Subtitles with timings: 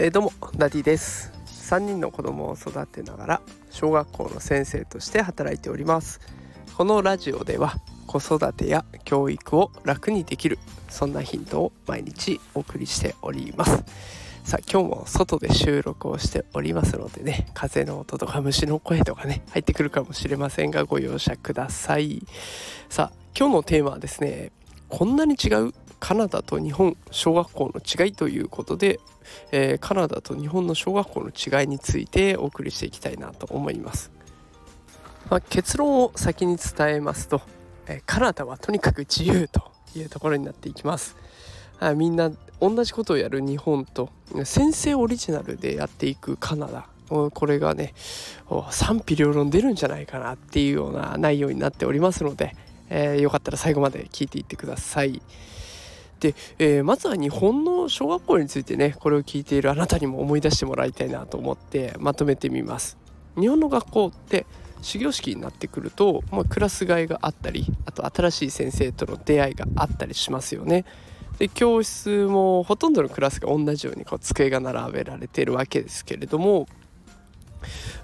[0.00, 1.32] えー、どうもダディです。
[1.46, 6.20] 3人の子供を育てながら小学校の先生として働いております。
[6.76, 7.74] このラジオでは
[8.06, 13.84] 子育てや教育を楽にできるそんなヒントを毎日お送りしております。
[14.44, 22.22] さあ今日も外で収録をしておりますのでね風の音とか虫の声とかね入ってくるかもしれませんがご容赦ください。
[22.88, 24.52] さあ今日のテーマはですね
[24.88, 29.00] こんなに違うカナダと日本小学校の違いということで、
[29.52, 34.10] えー、カナダと日本の小学校の違いについてお送りしていきたいなと思います、
[35.30, 37.42] まあ、結論を先に伝えますと、
[37.86, 39.62] えー、カナダはとにかく自由と
[39.96, 41.16] いうところになっていきます。
[41.80, 44.10] あみんな同じことをやる日本と
[44.44, 46.88] 先生オリジナルでやっていくカナダ。
[47.08, 47.94] これがね
[48.70, 52.54] 賛否両論出るんじゃないかなっていうような内容になっておりますので、
[52.90, 55.22] えー、よかったら最後まで聞いていってください。
[56.20, 62.96] で、えー、まずは日本の小学校についてねこれを聞いているあなたにも思い出してもらいたいなと思ってまとめてみます。
[63.38, 64.46] 日本の学校って
[64.82, 70.84] 始業式になってくると、まあ、クラス替えがあったりあと新しい先生との出会いがあったりしますよね。
[71.38, 76.66] で教室もほとんどのクラスが同じようにこう机が並べられてるわけですけれども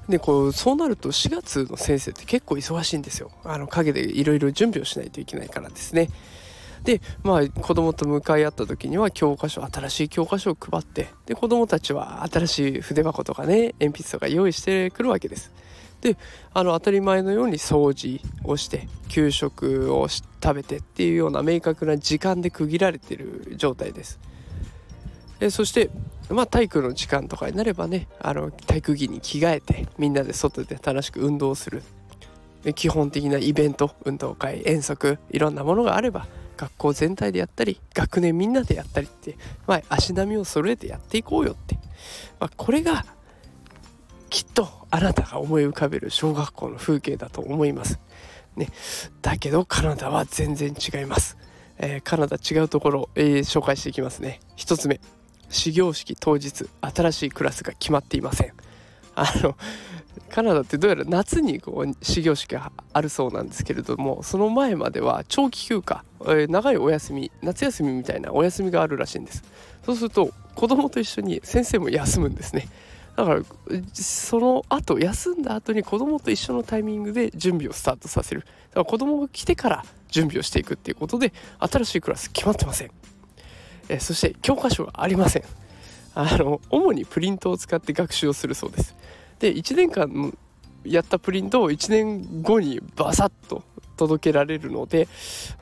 [0.09, 3.31] でこうそうなると4月の先生って結構忙しいんですよ。
[3.45, 6.11] あの陰でいろいろ準備をしないといけないからですね。
[6.85, 15.53] でまあ子供と向かい合った時には教科書新しい教科書を配ってで子供たちは新しい筆箱とかね鉛筆とか用意してくるわけです。
[16.03, 16.19] で
[16.53, 24.21] あの当たり前のように掃除をして給食を食べてっていうような明確な時間で区切られてる状態です。
[25.41, 25.89] えそして
[26.29, 31.83] まあ体育の時間とかになればねあの体育着に着替えてみんなで外で楽しく運動する
[32.75, 41.77] 基本的なイベント運動会遠足いろんなものがあれば学校全体でやったり学年みんなでやったりって、まあ、足並みを揃えてやっていこうよって、
[42.41, 43.05] まあ、これが
[44.31, 48.01] きっとあなたが思い浮かべる小学校の風景だと思います。
[48.57, 48.69] ね、
[49.23, 51.37] だけどカナダは全然違います。
[51.79, 54.41] えー、カナダ違うところ、えー、紹介していきますね。
[54.57, 55.01] 1つ目
[55.49, 58.53] 始業式当日新しいクラスが決まっていません。
[59.15, 59.57] あの
[60.31, 69.43] カナダってどうやら夏にこう始業式があるそうなんですけれどもその前までは長期休暇、えー、長いお休み夏休みみたいなお休みがあるらしいんです。
[69.85, 72.69] そうすると子供と一緒に先生も休むんですね。
[73.17, 73.43] だから
[73.93, 78.41] その後休んだ後に子供と一緒のタイミングで準備をスタートさせる。
[78.41, 82.91] だから子供が来てから準備をしていくっていうことで新しいクラス決まってません。
[83.89, 85.45] えそして教科書がありません。
[86.15, 88.95] あの主にプリントを使って学習をするそうです。
[89.45, 90.35] で1年間
[90.85, 93.63] やったプリントを1年後にバサッと
[93.99, 95.07] 届けられるので、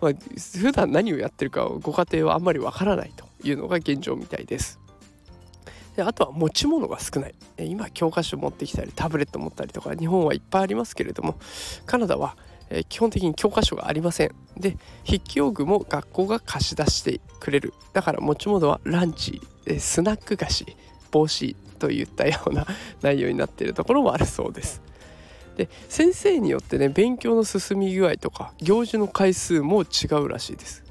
[0.00, 0.12] まあ、
[0.60, 4.78] 普段何をやってるかご家庭はあんまりわからないというのが現状みたいです。
[5.97, 7.34] であとは持ち物が少ない。
[7.59, 11.34] 今教科書持ってきたりタブレット持ったりとか日本はいっぱいありますけれども
[11.84, 12.37] カナダは
[12.88, 14.34] 基本的に教科書がありません。
[14.56, 17.75] で筆記用具も学校が貸し出してくれる。
[17.94, 19.41] だから持ち物はランチ
[19.81, 20.66] スナック菓子
[21.12, 22.67] 帽子といったような
[23.03, 24.83] 内容になっているところもあるそうです。
[25.56, 30.83] で先生によってね勉強の進み具合とか行事の回数も違うらしいです。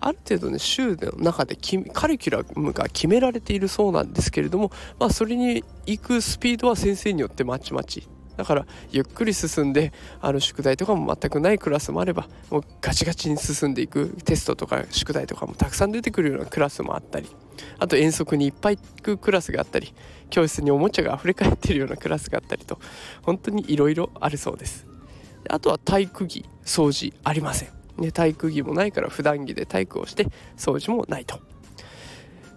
[0.00, 1.56] ある程度ね週の中で
[1.92, 17.28] カリキュラムが決められているそうなんですけれども、まあ、それに行くスピードは先生によってまちまちだからゆっくり進んであの宿題とかも全くないクラスもあればもうガチガチに進んでいくテストとか宿題とかもたくさん出てくるようなクラスもあったり
[17.78, 19.94] あと遠足にいっぱい行くクラスがあったり
[20.30, 22.78] 教室におもちゃが溢れ返ってるようなクラスがあったりと
[23.22, 24.86] 本当にいろいろあるそうです。
[25.48, 27.68] あとは体育着掃除ありません、
[27.98, 31.38] ね、体育着もないから普段着で体育をして掃除もないと。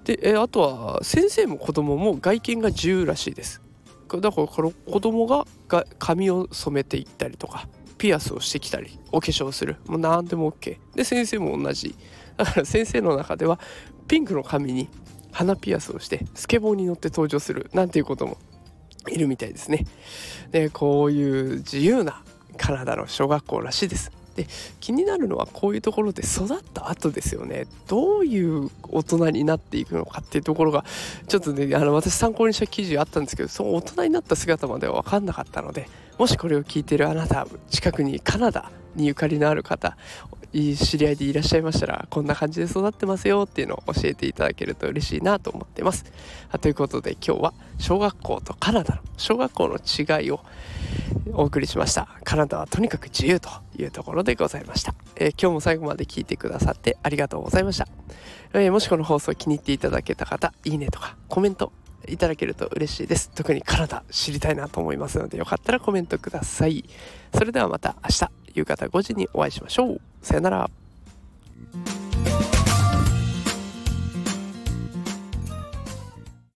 [0.05, 3.61] であとは先生も子供も外見が自由らしいです。
[4.07, 9.77] だから子供がが髪を染めていったりとかピアスをしてきたりお化粧する。
[9.87, 11.95] もう何でも OK で先生も同じ。
[12.37, 13.59] だから先生の中では
[14.07, 14.87] ピンクの髪に
[15.31, 18.37] 鼻ピアスをしてスケボーに乗って登場するなんていうことも
[19.09, 19.85] いるみたいですね。
[20.51, 22.23] でこういう自由な
[22.57, 24.16] カナダの小学校らしいです。
[24.37, 24.47] で
[24.79, 27.65] 気になるのはこういうところで育った後ですよね。
[27.87, 30.85] どういう大人になっていくのかっていうところが
[31.27, 35.89] ちょっとねあの私参考にした記事あったんですけどその大人になった姿までは分かんなかったので
[36.19, 39.97] もしこれを聞いてるあなた近くにカナダにゆかりのある方
[40.53, 46.05] 知り合いでいらっしゃいましたらこんな感じで育ってますよっていうのを教えていただけると嬉しいなと思ってます。
[46.61, 50.39] ということで今日は小学校とカナダの小学校の違いを
[51.33, 52.07] お送りしました。
[52.23, 57.87] カナダはとにかく自由というところでございました、えー、今日も最後まで聞いてくださってありがとうございました、
[58.53, 61.71] えー、もしこの放送気に入っていただけた方いいねとかコメント
[62.07, 63.31] いただけると嬉しいです。
[63.35, 66.85] 特にカナダ知りたいなと思いますのでよかったらコメントください。
[67.33, 70.01] それではまた明日夕方5時にお会いしましょう。
[70.21, 70.69] さよなら。